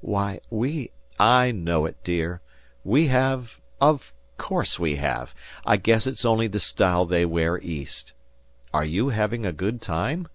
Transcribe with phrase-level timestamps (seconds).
[0.00, 0.90] Why, we"
[1.44, 2.40] "I know it, dear.
[2.82, 5.34] We have of course we have.
[5.66, 8.14] I guess it's only the style they wear East.
[8.72, 10.28] Are you having a good time?"